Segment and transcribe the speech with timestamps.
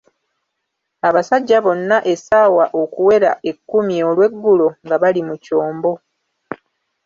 [1.07, 5.93] Abasajja bonna essaawa okuwera ekkumi olw'eggulo nga bali mu kyombo.